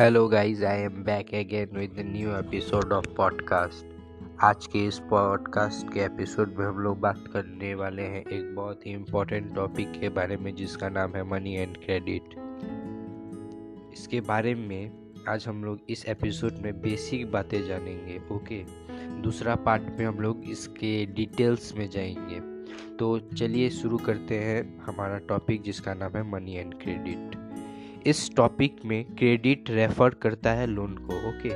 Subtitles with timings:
[0.00, 3.86] Hello guys I am back again with new episode of podcast
[4.40, 8.86] आज के इस podcast के एपिसोड में हम लोग बात करने वाले हैं एक बहुत
[8.86, 12.22] ही इम्पोर्टेंट टॉपिक के बारे में, जिसका नाम है मनी एंड क्रेडिट
[13.92, 14.90] इसके बारे में
[15.28, 18.64] आज हम लोग इस एपिसोड में बेसिक बातें जानेंगे ओके
[19.22, 22.40] दूसरा पार्ट में हम लोग इसके डिटेल्स में जाएँगे।
[22.96, 27.39] तो चलिए शुरू करते हैं हमारा टॉपिक जिसका नाम है मनी एंड क्रेडिट
[28.06, 31.48] इस टॉपिक में क्रेडिट रेफर करता है लोन को ओके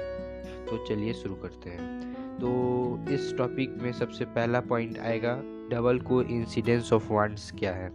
[0.67, 5.35] तो चलिए शुरू करते हैं। तो इस टॉपिक में सबसे पहला पॉइंट आएगा
[5.71, 7.91] डबल को इंसिडेंस ऑफ़ वांट्स क्या है?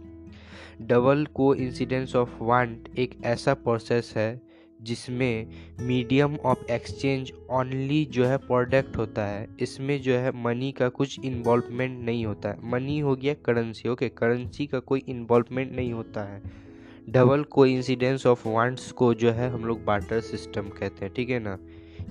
[0.80, 4.40] डबल को इंसिडेंस ऑफ़ वांट एक ऐसा प्रोसेस है
[4.82, 5.46] जिसमें
[5.80, 11.18] मीडियम ऑफ़ एक्सचेंज ओनली जो है प्रोडक्ट होता है, इसमें जो है मनी का कुछ
[11.24, 16.24] इन्वॉल्वमेंट नहीं होता है। मनी हो गया करेंसी ओके करेंसी का कोई इन्वॉल्वमेंट नहीं होता
[16.24, 16.69] है।
[17.10, 21.30] डबल को इंसिडेंस ऑफ़ वांट्स को जो है हम लोग बाटर सिस्टम कहते हैं, ठीक
[21.30, 21.58] है ना?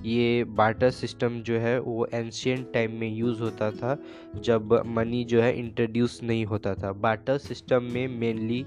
[0.04, 3.96] ये बाटर सिस्टम जो है वो एंशियंट टाइम में यूज़ होता था
[4.36, 8.66] जब मनी जो है इंट्रोड्यूस नहीं होता था। बाटर सिस्टम में मेनली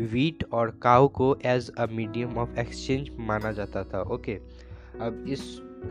[0.00, 4.34] वीट और काउ को as a medium of exchange माना जाता था, ओके?
[5.00, 5.42] अब इस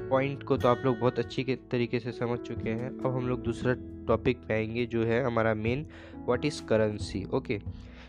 [0.10, 3.44] पॉइंट को तो आप लोग बहुत अच्छी तरीके से समझ चुके हैं। अब हम लोग
[3.44, 3.76] दूसरा
[4.08, 5.86] टॉपिक पे आएँगे जो है हमारा main,
[6.26, 7.60] what is currency, okay?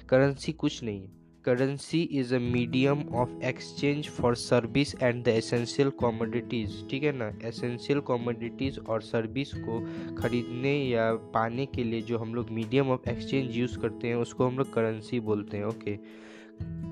[0.08, 5.90] Currency कुछ नहीं है। Currency is a medium of exchange for service and the essential
[5.90, 7.32] commodities ठीक है ना?
[7.44, 9.80] एसेंशियल कॉमोडिटीज़ और सर्विस को
[10.14, 14.46] खरीदने या पाने के लिए जो हम लोग मीडियम ऑफ़ एक्सचेंज यूज़ करते हैं, उसको
[14.46, 15.98] हम लोग करेंसी बोलते हैं ओके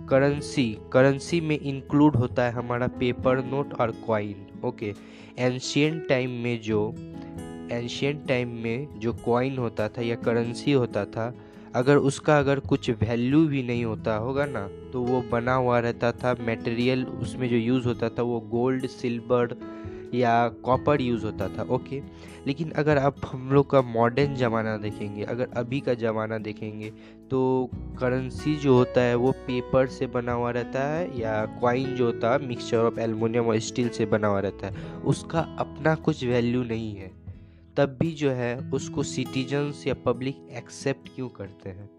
[0.09, 4.95] करेंसी करेंसी में इंक्लूड होता है हमारा पेपर नोट और कॉइन ओके
[5.39, 6.95] एंशियंट टाइम में जो
[7.73, 11.35] एंशियंट टाइम में जो कॉइन होता था या करेंसी होता था
[11.75, 16.13] अगर उसका अगर कुछ वैल्यू भी नहीं होता होगा ना तो वो बना हुआ रहता
[16.13, 19.57] था मटेरियल उसमें जो यूज़ होता था वो गोल्ड सिल्वर
[20.15, 22.01] या कॉपर यूज़ होता था ओके
[22.47, 26.91] लेकिन अगर आप हम लोग का मॉडर्न ज़माना देखेंगे, अगर अभी का ज़माना देखेंगे
[27.31, 32.07] तो करेंसी जो होता है वो पेपर से बना हुआ रहता है या क्वाइन जो
[32.07, 36.25] होता है मिक्सचर ऑफ़ एलुमिनियम और स्टील से बना हुआ रहता है, उसका अपना कुछ
[36.25, 37.11] वैल्यू नहीं है।
[37.77, 41.91] तब भी जो है उसको सिटीजन्स या पब्लिक एक्सेप्ट क्यों करते हैं?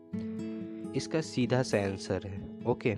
[0.94, 2.96] इसका सीधा सा आंसर है ओके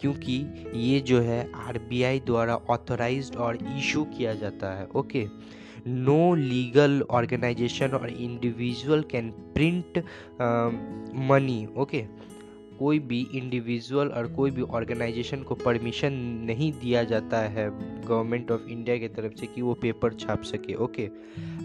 [0.00, 0.34] क्योंकि
[0.74, 5.26] ये जो है आरबीआई द्वारा ऑथराइज्ड और इशू किया जाता है ओके
[5.86, 9.98] नो लीगल ऑर्गेनाइजेशन और individual can print
[11.30, 12.04] money okay
[12.78, 16.12] कोई भी इंडिविजुअल और कोई भी ऑर्गेनाइजेशन को परमिशन
[16.46, 17.68] नहीं दिया जाता है
[18.06, 21.08] गवर्नमेंट ऑफ़ इंडिया की तरफ़ से कि वो पेपर छाप सके ओके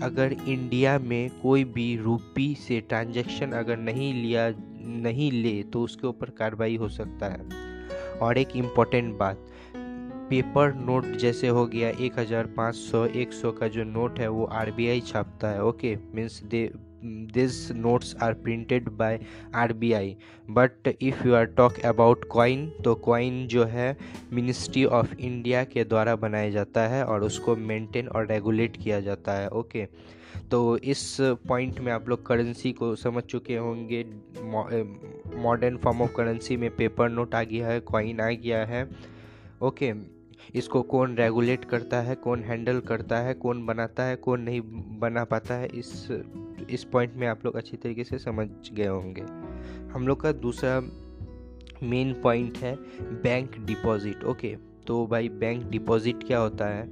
[0.03, 6.07] अगर इंडिया में कोई भी रुपी से ट्रांजैक्शन अगर नहीं लिया, नहीं ले तो उसके
[6.07, 9.47] ऊपर कार्रवाई हो सकता है। और एक इंपॉर्टेंट बात
[10.29, 14.27] पेपर नोट जैसे हो गया, एक हज़ार पाँच सौ, एक सौ का जो नोट है,
[14.27, 16.63] वो आरबीआई छापता है okay means they
[17.03, 19.19] this notes are printed by
[19.55, 20.15] RBI
[20.49, 23.97] but if you are talk about coin तो कॉइन जो है
[24.33, 29.33] मिनिस्ट्री ऑफ़ इंडिया के द्वारा बनाया जाता है और उसको मेंटेन और रेगुलेट किया जाता
[29.33, 29.87] है ओके
[30.51, 34.03] तो इस पॉइंट में आप लोग करेंसी को समझ चुके होंगे।
[35.35, 38.89] मॉडर्न फॉर्म ऑफ़ करेंसी में पेपर नोट आ गया है कॉइन आ गया है
[39.61, 39.93] ओके
[40.55, 44.61] इसको कौन रेगुलेट करता है, कौन हैंडल करता है, कौन बनाता है, कौन नहीं
[44.99, 46.07] बना पाता है, इस
[46.69, 49.21] इस पॉइंट में आप लोग अच्छी तरीके से समझ गए होंगे।
[49.93, 50.79] हम लोग का दूसरा
[51.83, 52.75] मेन पॉइंट है
[53.23, 54.55] बैंक डिपॉजिट ओके
[54.87, 56.87] तो भाई बैंक डिपॉजिट क्या होता है?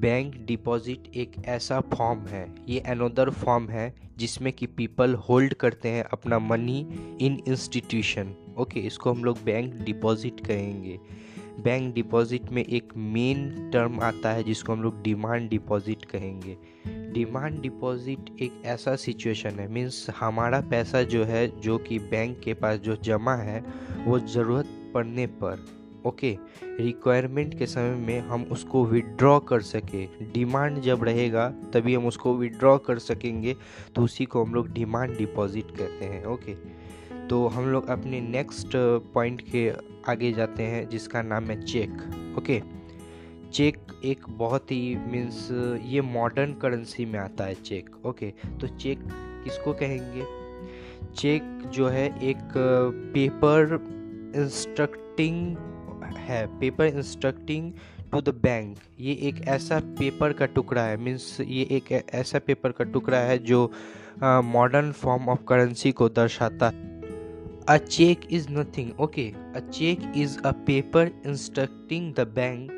[0.00, 5.88] बैंक डिपॉजिट एक ऐसा फॉर्म है, ये अनोदर फॉर्म है जिसमें कि पीपल होल्ड करते
[5.88, 6.78] हैं अपना मनी
[7.20, 10.98] इन इंस्टीट्यूशन ओके इसको हम लोग बैंक डिपॉजिट कहेंगे।
[11.60, 16.56] बैंक डिपॉजिट में एक मेन टर्म आता है, जिसको हम लोग डिमांड डिपॉजिट कहेंगे।
[17.12, 22.54] डिमांड डिपॉजिट एक ऐसा सिचुएशन है मीन्स हमारा पैसा जो है, जो कि बैंक के
[22.54, 23.64] पास जो जमा है,
[24.06, 25.64] वो ज़रूरत पड़ने पर
[26.06, 32.06] ओके रिक्वायरमेंट के समय में हम उसको विड्रॉ कर सके। डिमांड जब रहेगा, तभी हम
[32.06, 33.56] उसको विड्रॉ कर सकेंगे
[33.94, 36.54] तो उसी को हम लोग डिमांड डिपॉजिट कहते हैं ओके
[37.28, 38.72] तो हम लोग अपने नेक्स्ट
[39.14, 39.68] पॉइंट के
[40.08, 42.60] आगे जाते हैं, जिसका नाम है चेक। ओके?
[43.52, 45.48] चेक एक बहुत ही मीन्स
[45.84, 48.30] ये मॉडर्न करेंसी में आता है चेक। ओके?
[48.60, 48.98] तो चेक
[49.44, 50.24] किसको कहेंगे?
[51.14, 52.52] चेक जो है एक
[53.14, 53.78] पेपर
[54.36, 55.56] इंस्ट्रक्टिंग
[56.18, 57.72] है। Paper instructing
[58.12, 62.72] to the bank ये एक ऐसा पेपर का टुकड़ा है। मीन्स ये एक ऐसा पेपर
[62.72, 63.70] का टुकड़ा है जो
[64.24, 67.03] मॉडर्न फॉर्म ऑफ़ करेंसी को दर्शाता है।
[67.66, 68.94] A check is nothing.
[68.98, 72.70] Okay, a check is a paper instructing the bank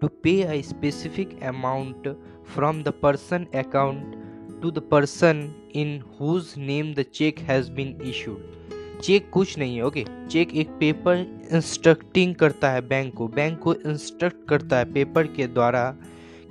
[0.00, 2.06] to pay a specific amount
[2.44, 4.14] from the person account
[4.62, 8.38] to the person in whose name the check has been issued
[9.02, 11.16] cheque कुछ नहीं है okay cheque एक paper
[11.56, 15.82] instructing करता है bank को bank को instruct करता है पेपर के द्वारा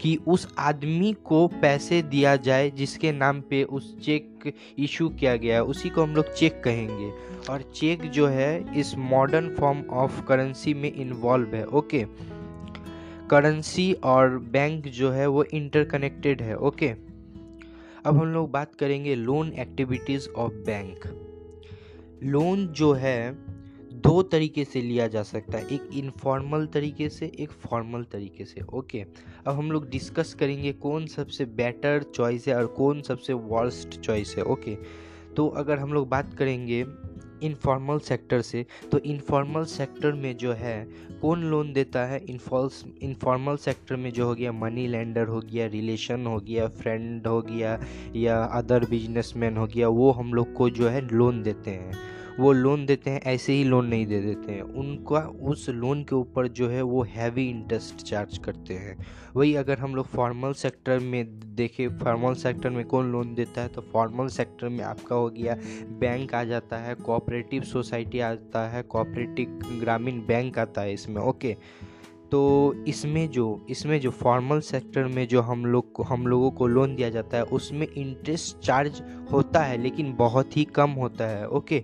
[0.01, 5.55] कि उस आदमी को पैसे दिया जाए जिसके नाम पे उस चेक इशू किया गया
[5.55, 7.11] है, उसी को हम लोग चेक कहेंगे।
[7.49, 12.05] और चेक जो है, इस मॉडर्न फॉर्म ऑफ़ करेंसी में इन्वॉल्व है ओके
[13.29, 16.89] करेंसी और बैंक जो है, वो इंटरकनेक्टेड है ओके
[18.05, 20.99] अब हम लोग बात करेंगे loan activities of bank
[22.23, 23.37] loan जो है
[23.97, 28.61] दो तरीके से लिया जा सकता है। एक इनफॉर्मल तरीके से, एक फॉर्मल तरीके से
[28.73, 29.01] ओके
[29.47, 34.35] अब हम लोग डिस्कस करेंगे कौन सबसे बेटर चॉइस है और कौन सबसे वर्स्ट चॉइस
[34.37, 34.75] है ओके
[35.35, 36.85] तो अगर हम लोग बात करेंगे
[37.43, 40.87] इनफॉर्मल सेक्टर से तो इनफॉर्मल सेक्टर में जो है,
[41.21, 42.19] कौन लोन देता है?
[42.25, 47.27] इनफॉल्स इनफॉर्मल सेक्टर में जो हो गया मनी लेंडर हो गया रिलेशन हो गया फ्रेंड
[47.27, 47.79] हो गया,
[48.15, 52.51] या अदर बिजनेसमैन हो गया, वो हम लोग को जो है लोन देते हैं। वो
[52.51, 56.47] लोन देते हैं, ऐसे ही लोन नहीं दे देते हैं। उनका, उस लोन के ऊपर
[56.47, 58.97] जो है वो हैवी इंटरेस्ट चार्ज करते हैं।
[59.35, 63.67] वही अगर हम लोग फॉर्मल सेक्टर में देखें फॉर्मल सेक्टर में कौन लोन देता है
[63.67, 65.55] तो फॉर्मल सेक्टर में आपका हो गया
[65.99, 71.55] बैंक आ जाता है कोऑपरेटिव सोसाइटी आता है कोऑपरेटिव ग्रामीण बैंक आता है इसमें ओके
[72.31, 72.39] तो
[72.87, 76.95] इसमें जो इसमें जो फॉर्मल सेक्टर में जो हम लोग को, हम लोगों को लोन
[76.95, 79.01] दिया जाता है, उसमें इंटरेस्ट चार्ज
[79.31, 81.83] होता है, लेकिन बहुत ही कम होता है ओके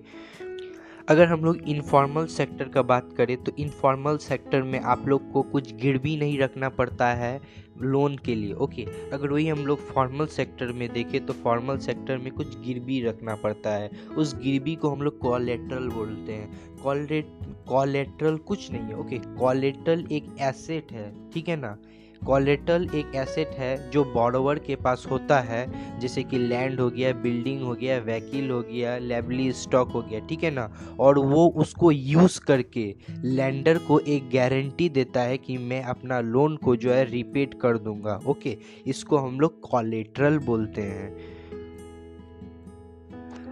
[1.08, 5.42] अगर हम लोग इनफॉर्मल सेक्टर का बात करें तो इनफॉर्मल सेक्टर में आप लोग को
[5.42, 7.40] कुछ गिरवी नहीं रखना पड़ता है
[7.82, 12.18] लोन के लिए ओके अगर वही हम लोग फॉर्मल सेक्टर में देखें तो फॉर्मल सेक्टर
[12.18, 17.38] में कुछ गिरवी रखना पड़ता है। उस गिरवी को हम लोग कॉलेट्रल बोलते हैं। कॉलेट
[17.68, 21.78] कॉलेट्रल कुछ नहीं है ओके कॉलेट्रल एक एसेट है, ठीक है ना?
[22.24, 25.66] कॉलेटल एक एसेट है जो बॉरोवर के पास होता है,
[26.00, 30.20] जैसे कि लैंड हो गया बिल्डिंग हो गया वैकिल हो गया लेबली स्टॉक हो गया,
[30.20, 30.70] ठीक है ना?
[31.00, 36.56] और वो उसको यूज़ करके लैंडर को एक गारंटी देता है कि मैं अपना लोन
[36.56, 41.12] को जो है रिपेट कर दूँगा ओके इसको हम लोग कॉलेट्रल बोलते हैं।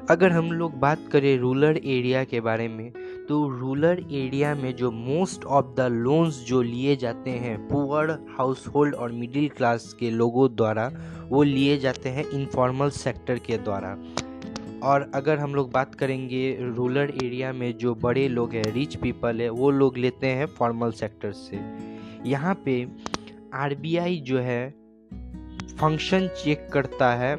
[0.10, 2.92] अगर हम लोग बात करें रूरल एरिया के बारे में
[3.32, 8.66] तो रूरल एरिया में जो मोस्ट ऑफ़ द लोन्स जो लिए जाते हैं पुअर हाउस
[8.68, 10.92] होल्ड और मिडिल क्लास के लोगों द्वारा,
[11.30, 13.96] वो लिए जाते हैं इनफॉर्मल सेक्टर के द्वारा।
[14.84, 19.42] और अगर हम लोग बात करेंगे रूरल एरिया में जो बड़े लोग हैं रिच पीपल
[19.42, 21.60] है, वो लोग लेते हैं फॉर्मल सेक्टर से।
[22.30, 22.88] यहाँ पे
[23.54, 24.70] आरबीआई जो है
[25.80, 27.34] फ़ंक्शन चेक करता है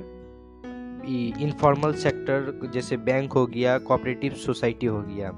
[1.43, 5.31] इनफॉर्मल सेक्टर जैसे बैंक हो गया कोऑपरेटिव सोसाइटी हो गया।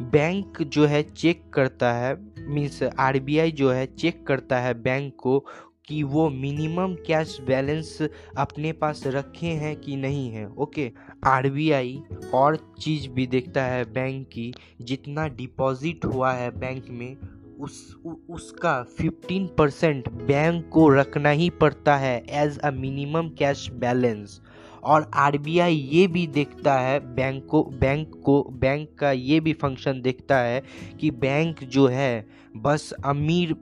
[0.00, 5.46] बैंक जो है चेक करता है मीन्स आरबीआई जो है चेक करता है बैंक को
[5.86, 10.92] कि वो मिनिमम कैश बैलेंस अपने पास रखे हैं कि नहीं है। ओके
[11.24, 12.02] आरबीआई
[12.34, 17.16] और चीज़ भी देखता है बैंक की जितना डिपॉजिट हुआ है बैंक में
[17.60, 23.70] उस उ, उसका 15 परसेंट बैंक को रखना ही पड़ता है as a minimum cash
[23.70, 24.40] balance
[24.84, 30.00] और आरबीआई ये भी देखता है, बैंक को बैंक को, बैंक का ये भी फ़ंक्शन
[30.00, 30.62] देखता है
[31.00, 33.54] कि बैंक जो है, बस अमीर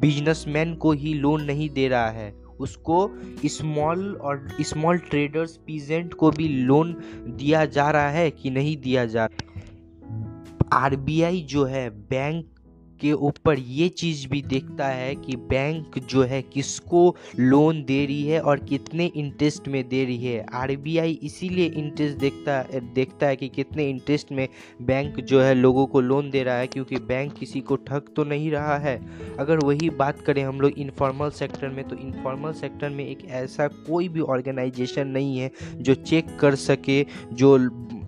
[0.00, 3.10] बिजनेसमैन को ही लोन नहीं दे रहा है। उसको
[3.46, 9.06] स्मॉल और स्मॉल ट्रेडर्स पीजेंट को भी लोन दिया जा रहा है कि नहीं दिया
[9.06, 9.50] जा रहा
[10.72, 12.46] आरबीआई जो है, बैंक
[13.00, 17.04] के ऊपर ये चीज़ भी देखता है कि बैंक जो है किसको
[17.38, 22.62] लोन दे रही है और कितने इंटरेस्ट में दे रही है। आरबीआई इसीलिए इंटरेस्ट देखता
[22.94, 24.46] देखता है कि कितने इंटरेस्ट में
[24.82, 28.24] बैंक जो है लोगों को लोन दे रहा है, क्योंकि बैंक किसी को ठग तो
[28.24, 28.98] नहीं रहा है।
[29.38, 33.66] अगर वही बात करें हम लोग इनफॉर्मल सेक्टर में तो इनफॉर्मल सेक्टर में एक ऐसा
[33.68, 37.56] कोई भी ऑर्गेनाइजेशन नहीं है जो चेक कर सके, जो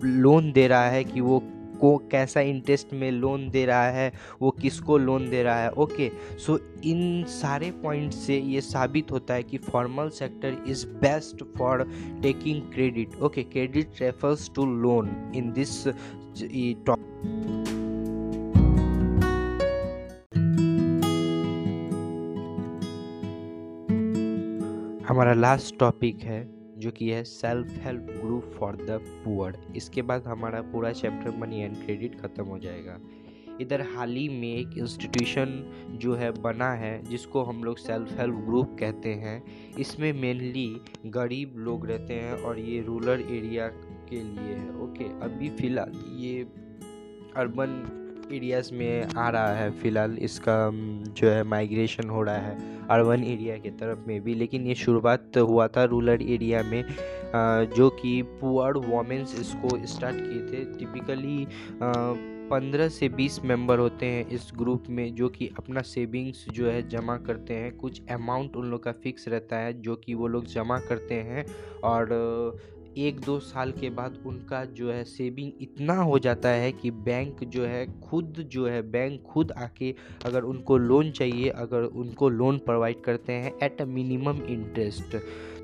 [0.03, 1.39] लोन दे रहा है कि वो
[1.79, 5.69] को कैसा इंटरेस्ट में लोन दे रहा है, वो किसको लोन दे रहा है?
[5.71, 6.09] ओके
[6.45, 11.83] सो इन सारे पॉइंट से ये साबित होता है कि formal sector is best for
[12.21, 15.87] taking credit okay credit refers to loan in this
[16.85, 16.99] top
[25.09, 30.27] हमारा लास्ट टॉपिक है जो कि है self help group for the poor इसके बाद
[30.27, 32.99] हमारा पूरा चैप्टर मनी एंड क्रेडिट ख़त्म हो जाएगा।
[33.61, 38.35] इधर हाल ही में एक इंस्टीट्यूशन जो है बना है, जिसको हम लोग सेल्फ हेल्प
[38.45, 39.41] ग्रुप कहते हैं।
[39.79, 40.69] इसमें मेनली
[41.05, 43.67] गरीब लोग रहते हैं और ये रूरल एरिया
[44.09, 46.41] के लिए है। ओके अभी फ़िलहाल ये
[47.37, 47.73] अर्बन
[48.33, 50.69] एरियाज़ में आ रहा है, फ़िलहाल इसका
[51.11, 52.55] जो है माइग्रेशन हो रहा है
[52.87, 56.83] अर्बन एरिया की तरफ़ में भी। लेकिन ये शुरुआत हुआ था रूरल एरिया में
[57.75, 61.45] जो कि पुअर वोमेंस इसको स्टार्ट किए थे। टिपिकली
[62.49, 66.87] पंद्रह से बीस मेंबर होते हैं इस ग्रुप में, जो कि अपना सेविंग्स जो है
[66.89, 70.45] जमा करते हैं। कुछ अमाउंट उन लोग का फिक्स रहता है, जो कि वो लोग
[70.45, 71.45] जमा करते हैं।
[71.83, 72.09] और
[72.97, 77.43] एक दो साल के बाद उनका जो है सेविंग इतना हो जाता है कि बैंक
[77.45, 79.93] जो है खुद जो है बैंक खुद आके
[80.25, 85.15] अगर उनको लोन चाहिए, अगर उनको लोन प्रोवाइड करते हैं एट अ मिनिमम इंटरेस्ट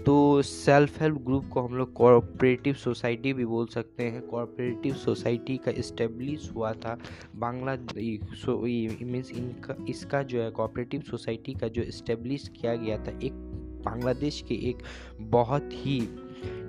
[0.06, 5.58] तो सेल्फ हेल्प ग्रुप को हम लोग कोऑपरेटिव सोसाइटी भी बोल सकते हैं। कोऑपरेटिव सोसाइटी
[5.58, 6.98] का इस्टेब्लिश हुआ था
[7.36, 13.34] बांग्ला मीन्स इनका, इसका जो है कोऑपरेटिव सोसाइटी का जो इस्टेब्लिश किया गया था, एक
[13.86, 14.84] बांग्लादेश के एक
[15.22, 16.00] बहुत ही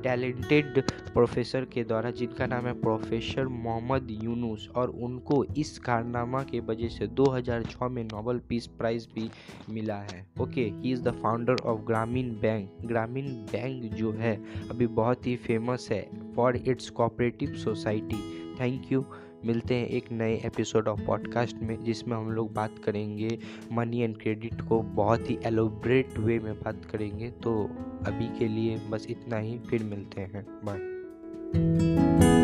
[0.02, 0.80] टैलेंटेड
[1.12, 6.88] प्रोफेसर के द्वारा, जिनका नाम है प्रोफेसर मोहम्मद यूनुस, और उनको इस कारनामा के वजह
[6.88, 9.30] से 2006 में नोबल पीस प्राइज़ भी
[9.70, 14.36] मिला है। Okay he is the founder of Grameen Bank Grameen Bank जो है,
[14.70, 18.22] अभी बहुत ही फ़ेमस है for its cooperative society
[18.60, 19.04] thank you
[19.44, 23.38] मिलते हैं एक नए एपिसोड ऑफ़ पॉडकास्ट में, जिसमें हम लोग बात करेंगे
[23.72, 27.70] मनी एंड क्रेडिट को बहुत ही एलोब्रेट वे में बात करेंगे। तो
[28.06, 32.43] अभी के लिए बस इतना ही, फिर मिलते हैं। बाय